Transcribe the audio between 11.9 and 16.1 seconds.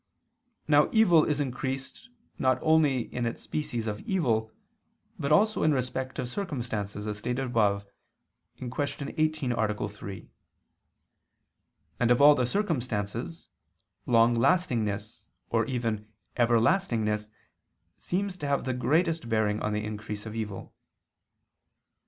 And of all the circumstances, longlastingness, or even